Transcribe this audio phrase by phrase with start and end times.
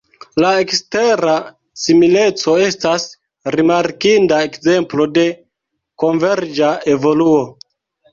[0.43, 1.33] La ekstera
[1.81, 3.05] simileco estas
[3.55, 5.27] rimarkinda ekzemplo de
[6.05, 7.45] konverĝa evoluo.